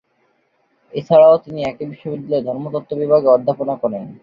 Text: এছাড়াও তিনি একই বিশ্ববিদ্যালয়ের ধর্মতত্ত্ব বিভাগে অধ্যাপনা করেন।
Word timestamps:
এছাড়াও 0.93 1.35
তিনি 1.45 1.59
একই 1.63 1.85
বিশ্ববিদ্যালয়ের 1.91 2.47
ধর্মতত্ত্ব 2.47 2.91
বিভাগে 3.01 3.27
অধ্যাপনা 3.29 3.75
করেন। 3.83 4.03